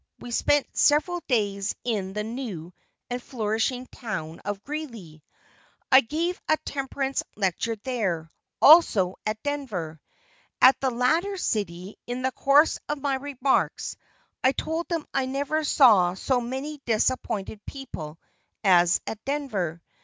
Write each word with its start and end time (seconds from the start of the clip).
We 0.17 0.31
spent 0.31 0.65
several 0.75 1.21
days 1.27 1.75
in 1.83 2.13
the 2.13 2.23
new 2.23 2.73
and 3.11 3.21
flourishing 3.21 3.85
town 3.85 4.39
of 4.43 4.63
Greeley. 4.63 5.21
I 5.91 6.01
gave 6.01 6.41
a 6.49 6.57
temperance 6.65 7.21
lecture 7.35 7.75
there; 7.83 8.31
also 8.59 9.17
at 9.27 9.43
Denver. 9.43 10.01
At 10.59 10.75
the 10.81 10.89
latter 10.89 11.37
city, 11.37 11.99
in 12.07 12.23
the 12.23 12.31
course 12.31 12.79
of 12.89 12.99
my 12.99 13.13
remarks, 13.13 13.95
I 14.43 14.53
told 14.53 14.89
them 14.89 15.05
I 15.13 15.27
never 15.27 15.63
saw 15.63 16.15
so 16.15 16.41
many 16.41 16.81
disappointed 16.87 17.63
people 17.67 18.17
as 18.63 18.99
at 19.05 19.23
Denver. 19.23 19.83